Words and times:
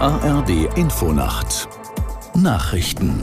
ARD 0.00 0.78
Infonacht 0.78 1.68
Nachrichten 2.34 3.20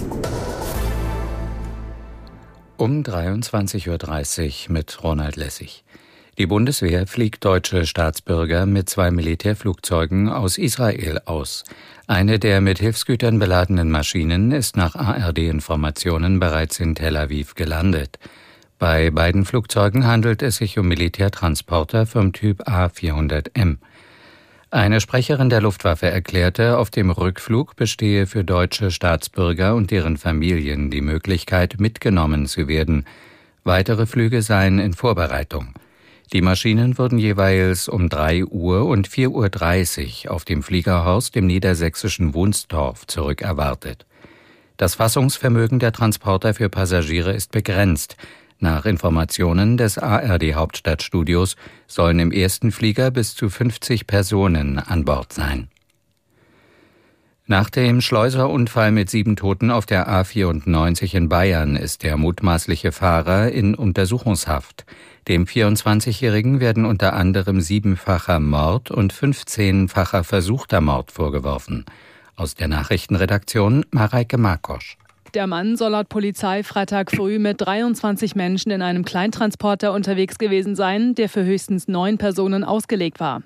um 2.77 3.01
23.30 3.01 4.67
Uhr 4.67 4.73
mit 4.73 5.03
Ronald 5.03 5.37
Lessig. 5.37 5.83
Die 6.37 6.45
Bundeswehr 6.45 7.07
fliegt 7.07 7.43
deutsche 7.45 7.87
Staatsbürger 7.87 8.67
mit 8.67 8.89
zwei 8.89 9.09
Militärflugzeugen 9.09 10.29
aus 10.29 10.59
Israel 10.59 11.19
aus. 11.25 11.63
Eine 12.05 12.37
der 12.37 12.61
mit 12.61 12.77
Hilfsgütern 12.77 13.39
beladenen 13.39 13.89
Maschinen 13.89 14.51
ist 14.51 14.77
nach 14.77 14.93
ARD-Informationen 14.93 16.39
bereits 16.39 16.79
in 16.79 16.93
Tel 16.93 17.17
Aviv 17.17 17.55
gelandet. 17.55 18.19
Bei 18.77 19.09
beiden 19.09 19.45
Flugzeugen 19.45 20.05
handelt 20.05 20.43
es 20.43 20.57
sich 20.57 20.77
um 20.77 20.87
Militärtransporter 20.87 22.05
vom 22.05 22.33
Typ 22.33 22.67
A400M. 22.69 23.77
Eine 24.69 24.99
Sprecherin 24.99 25.49
der 25.49 25.61
Luftwaffe 25.61 26.07
erklärte, 26.07 26.77
auf 26.77 26.89
dem 26.89 27.09
Rückflug 27.09 27.77
bestehe 27.77 28.27
für 28.27 28.43
deutsche 28.43 28.91
Staatsbürger 28.91 29.75
und 29.75 29.91
deren 29.91 30.17
Familien 30.17 30.91
die 30.91 30.99
Möglichkeit, 30.99 31.79
mitgenommen 31.79 32.47
zu 32.47 32.67
werden. 32.67 33.05
Weitere 33.63 34.05
Flüge 34.05 34.41
seien 34.41 34.79
in 34.79 34.93
Vorbereitung. 34.93 35.73
Die 36.33 36.41
Maschinen 36.41 36.97
wurden 36.97 37.17
jeweils 37.17 37.87
um 37.87 38.09
3 38.09 38.43
Uhr 38.43 38.85
und 38.85 39.07
4.30 39.07 40.25
Uhr 40.25 40.31
auf 40.33 40.43
dem 40.43 40.61
Fliegerhorst 40.61 41.37
im 41.37 41.47
niedersächsischen 41.47 42.33
Wunstorf 42.33 43.07
zurückerwartet. 43.07 44.05
Das 44.75 44.95
Fassungsvermögen 44.95 45.79
der 45.79 45.93
Transporter 45.93 46.53
für 46.53 46.67
Passagiere 46.67 47.31
ist 47.31 47.53
begrenzt. 47.53 48.17
Nach 48.59 48.85
Informationen 48.85 49.77
des 49.77 49.97
ARD 49.97 50.55
Hauptstadtstudios 50.55 51.55
sollen 51.85 52.19
im 52.19 52.31
ersten 52.31 52.71
Flieger 52.71 53.11
bis 53.11 53.35
zu 53.35 53.49
50 53.49 54.07
Personen 54.07 54.79
an 54.79 55.05
Bord 55.05 55.31
sein. 55.31 55.67
Nach 57.49 57.69
dem 57.69 58.01
Schleuserunfall 58.01 58.91
mit 58.91 59.09
sieben 59.09 59.37
Toten 59.37 59.71
auf 59.71 59.85
der 59.85 60.09
A94 60.09 61.15
in 61.15 61.29
Bayern 61.29 61.77
ist 61.77 62.03
der 62.03 62.17
mutmaßliche 62.17 62.91
Fahrer 62.91 63.51
in 63.53 63.73
Untersuchungshaft. 63.73 64.85
Dem 65.29 65.45
24-Jährigen 65.45 66.59
werden 66.59 66.83
unter 66.83 67.13
anderem 67.13 67.61
siebenfacher 67.61 68.41
Mord 68.41 68.91
und 68.91 69.13
15-facher 69.13 70.25
versuchter 70.25 70.81
Mord 70.81 71.11
vorgeworfen. 71.11 71.85
Aus 72.35 72.55
der 72.55 72.67
Nachrichtenredaktion 72.67 73.85
Mareike 73.91 74.37
Markosch. 74.37 74.97
Der 75.33 75.45
Mann 75.45 75.75
soll 75.75 75.91
laut 75.91 76.07
Polizei 76.07 76.63
Freitag 76.63 77.11
früh 77.11 77.37
mit 77.37 77.59
23 77.59 78.35
Menschen 78.35 78.71
in 78.71 78.81
einem 78.81 79.03
Kleintransporter 79.03 79.91
unterwegs 79.91 80.37
gewesen 80.37 80.75
sein, 80.75 81.15
der 81.15 81.27
für 81.27 81.43
höchstens 81.43 81.89
neun 81.89 82.17
Personen 82.17 82.63
ausgelegt 82.63 83.19
war. 83.19 83.43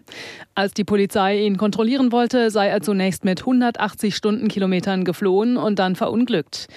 Als 0.53 0.73
die 0.73 0.83
Polizei 0.83 1.39
ihn 1.39 1.57
kontrollieren 1.57 2.11
wollte, 2.11 2.51
sei 2.51 2.67
er 2.67 2.81
zunächst 2.81 3.25
mit 3.25 3.41
180 3.41 4.15
Stundenkilometern 4.15 5.05
geflohen 5.05 5.57
und 5.57 5.79
dann 5.79 5.95
verunglückt. 5.95 6.67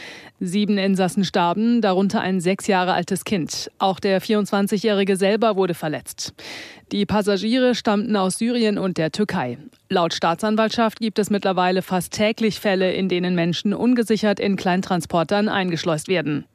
Sieben 0.41 0.79
Insassen 0.79 1.25
starben, 1.25 1.83
darunter 1.83 2.23
ein 2.23 2.41
sechs 2.41 2.67
Jahre 2.67 2.95
altes 2.95 3.25
Kind. 3.25 3.71
Auch 3.79 4.01
der 4.01 4.23
24-Jährige 4.23 5.17
selber 5.17 5.57
wurde 5.57 5.75
verletzt. 5.75 6.33
Die 6.93 7.05
Passagiere 7.05 7.75
stammten 7.75 8.17
aus 8.17 8.39
Syrien 8.39 8.79
und 8.79 8.97
der 8.97 9.13
Türkei. 9.13 9.59
Laut 9.91 10.15
Staatsanwaltschaft 10.15 10.99
gibt 10.99 11.19
es 11.19 11.31
mittlerweile 11.31 11.83
fast 11.83 12.13
täglich 12.13 12.59
Fälle, 12.59 12.93
in 12.93 13.09
denen 13.09 13.35
Menschen 13.35 13.75
ungesichert 13.75 14.41
in 14.41 14.57
Kleintransportern 14.57 15.49
eingeschleust 15.49 16.09
werden. 16.09 16.47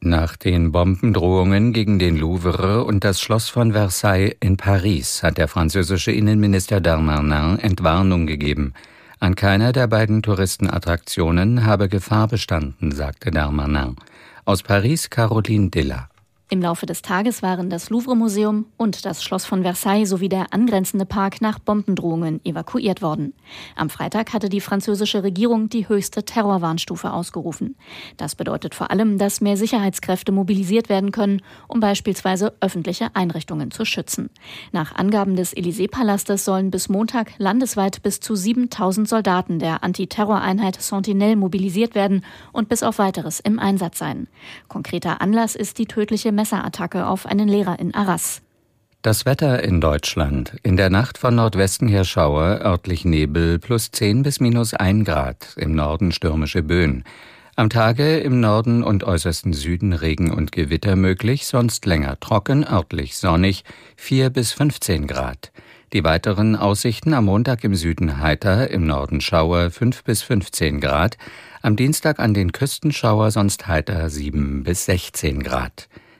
Nach 0.00 0.36
den 0.36 0.70
Bombendrohungen 0.70 1.72
gegen 1.72 1.98
den 1.98 2.16
Louvre 2.16 2.84
und 2.84 3.02
das 3.02 3.20
Schloss 3.20 3.48
von 3.48 3.72
Versailles 3.72 4.36
in 4.40 4.56
Paris 4.56 5.22
hat 5.24 5.38
der 5.38 5.48
französische 5.48 6.12
Innenminister 6.12 6.80
Darmanin 6.80 7.58
Entwarnung 7.58 8.26
gegeben. 8.26 8.74
An 9.18 9.34
keiner 9.34 9.72
der 9.72 9.88
beiden 9.88 10.22
Touristenattraktionen 10.22 11.66
habe 11.66 11.88
Gefahr 11.88 12.28
bestanden, 12.28 12.92
sagte 12.92 13.32
Darmanin. 13.32 13.96
Aus 14.44 14.62
Paris 14.62 15.10
Caroline 15.10 15.70
Dilla. 15.70 16.08
Im 16.50 16.62
Laufe 16.62 16.86
des 16.86 17.02
Tages 17.02 17.42
waren 17.42 17.68
das 17.68 17.90
Louvre-Museum 17.90 18.64
und 18.78 19.04
das 19.04 19.22
Schloss 19.22 19.44
von 19.44 19.64
Versailles 19.64 20.08
sowie 20.08 20.30
der 20.30 20.54
angrenzende 20.54 21.04
Park 21.04 21.42
nach 21.42 21.58
Bombendrohungen 21.58 22.42
evakuiert 22.42 23.02
worden. 23.02 23.34
Am 23.76 23.90
Freitag 23.90 24.32
hatte 24.32 24.48
die 24.48 24.62
französische 24.62 25.22
Regierung 25.22 25.68
die 25.68 25.90
höchste 25.90 26.24
Terrorwarnstufe 26.24 27.12
ausgerufen. 27.12 27.76
Das 28.16 28.34
bedeutet 28.34 28.74
vor 28.74 28.90
allem, 28.90 29.18
dass 29.18 29.42
mehr 29.42 29.58
Sicherheitskräfte 29.58 30.32
mobilisiert 30.32 30.88
werden 30.88 31.12
können, 31.12 31.42
um 31.66 31.80
beispielsweise 31.80 32.54
öffentliche 32.60 33.14
Einrichtungen 33.14 33.70
zu 33.70 33.84
schützen. 33.84 34.30
Nach 34.72 34.94
Angaben 34.94 35.36
des 35.36 35.54
Élysée-Palastes 35.54 36.46
sollen 36.46 36.70
bis 36.70 36.88
Montag 36.88 37.32
landesweit 37.36 38.02
bis 38.02 38.20
zu 38.20 38.34
7000 38.34 39.06
Soldaten 39.06 39.58
der 39.58 39.84
Antiterroreinheit 39.84 40.80
Sentinelle 40.80 41.36
mobilisiert 41.36 41.94
werden 41.94 42.24
und 42.52 42.70
bis 42.70 42.82
auf 42.82 42.98
weiteres 42.98 43.38
im 43.38 43.58
Einsatz 43.58 43.98
sein. 43.98 44.28
Konkreter 44.68 45.20
Anlass 45.20 45.54
ist 45.54 45.76
die 45.76 45.84
tödliche 45.84 46.37
Messerattacke 46.38 47.06
auf 47.08 47.26
einen 47.26 47.48
Lehrer 47.48 47.80
in 47.80 47.94
Arras. 47.94 48.42
Das 49.02 49.26
Wetter 49.26 49.62
in 49.64 49.80
Deutschland. 49.80 50.54
In 50.62 50.76
der 50.76 50.88
Nacht 50.88 51.18
von 51.18 51.34
Nordwesten 51.34 51.88
her 51.88 52.04
Schauer, 52.04 52.60
örtlich 52.62 53.04
Nebel, 53.04 53.58
plus 53.58 53.90
10 53.90 54.22
bis 54.22 54.38
minus 54.38 54.72
1 54.72 55.04
Grad, 55.04 55.56
im 55.56 55.74
Norden 55.74 56.12
stürmische 56.12 56.62
Böen. 56.62 57.02
Am 57.56 57.70
Tage 57.70 58.18
im 58.18 58.38
Norden 58.38 58.84
und 58.84 59.02
äußersten 59.02 59.52
Süden 59.52 59.92
Regen 59.92 60.32
und 60.32 60.52
Gewitter 60.52 60.94
möglich, 60.94 61.48
sonst 61.48 61.86
länger 61.86 62.20
trocken, 62.20 62.64
örtlich 62.64 63.18
sonnig, 63.18 63.64
4 63.96 64.30
bis 64.30 64.52
15 64.52 65.08
Grad. 65.08 65.50
Die 65.92 66.04
weiteren 66.04 66.54
Aussichten 66.54 67.14
am 67.14 67.24
Montag 67.24 67.64
im 67.64 67.74
Süden 67.74 68.20
heiter, 68.20 68.70
im 68.70 68.86
Norden 68.86 69.20
Schauer 69.20 69.70
5 69.70 70.04
bis 70.04 70.22
15 70.22 70.80
Grad, 70.80 71.18
am 71.62 71.74
Dienstag 71.74 72.20
an 72.20 72.32
den 72.32 72.52
Küsten 72.52 72.92
Schauer 72.92 73.32
sonst 73.32 73.66
heiter 73.66 74.08
7 74.08 74.62
bis 74.62 74.84
16 74.84 75.42
Grad. 75.42 75.88